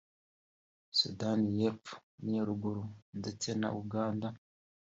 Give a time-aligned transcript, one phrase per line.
[0.99, 2.83] Sudani y’Epfo n’iya Ruguru
[3.19, 4.27] ndetse na Uganda